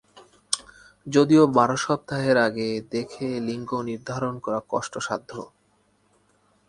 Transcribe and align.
যদিও 1.07 1.43
বারো 1.57 1.77
সপ্তাহের 1.77 2.37
আগে 2.47 2.67
দেখে 2.91 3.27
লিঙ্গ 3.47 3.69
নির্ধারণ 3.89 4.35
করা 4.45 4.59
কষ্টসাধ্য। 4.69 5.31